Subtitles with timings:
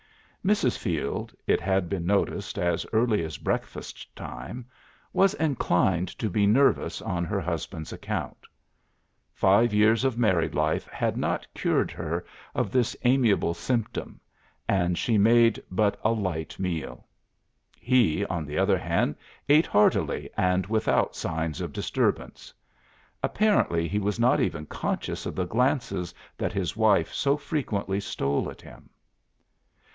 [0.43, 0.75] Mrs.
[0.79, 4.65] Field, it had been noticed as early as breakfast time,
[5.13, 8.47] was inclined to be nervous on her husband's account.
[9.31, 12.25] Five years of married life had not cured her
[12.55, 14.19] of this amiable symptom,
[14.67, 17.05] and she made but a light meal.
[17.77, 22.51] He, on the other hand, ate heartily and without signs of disturbance.
[23.21, 28.49] Apparently he was not even conscious of the glances that his wife so frequently stole
[28.49, 28.89] at him.